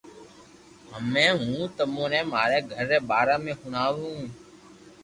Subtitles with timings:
[0.93, 4.09] ھمو ھون تموني ماري گھر ري باري ۾ ھڻاوُ